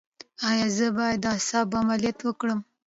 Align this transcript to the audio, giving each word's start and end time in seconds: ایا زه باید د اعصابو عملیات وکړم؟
ایا 0.49 0.67
زه 0.77 0.87
باید 0.97 1.17
د 1.23 1.25
اعصابو 1.35 1.75
عملیات 1.81 2.19
وکړم؟ 2.23 2.59